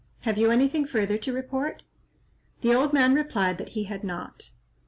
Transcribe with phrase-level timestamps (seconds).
[0.21, 1.83] Have you anything further to report?"
[2.61, 4.49] The old man replied that he had not.